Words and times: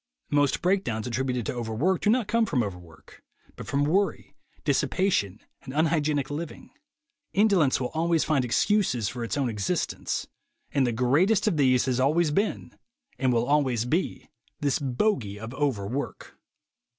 Most 0.31 0.63
breakdowns 0.63 1.05
attributed 1.05 1.45
to 1.45 1.53
overwork 1.53 2.01
do 2.01 2.09
not 2.09 2.27
come 2.27 2.47
from 2.47 2.63
overwork, 2.63 3.21
but 3.55 3.67
from 3.67 3.83
worry, 3.83 4.35
dissipation 4.65 5.39
and 5.61 5.75
unhygienic 5.75 6.31
living. 6.31 6.71
Indolence 7.33 7.79
will 7.79 7.89
always 7.93 8.23
find 8.23 8.43
excuses 8.43 9.07
for 9.07 9.23
its 9.23 9.37
own 9.37 9.47
existence; 9.47 10.25
and 10.71 10.87
the 10.87 10.91
greatest 10.91 11.45
of 11.47 11.57
these 11.57 11.85
has 11.85 11.99
always 11.99 12.31
been, 12.31 12.75
and 13.19 13.31
will 13.31 13.45
always 13.45 13.85
be, 13.85 14.27
this 14.59 14.79
bogey 14.79 15.39
of 15.39 15.53
"overwork." 15.53 16.35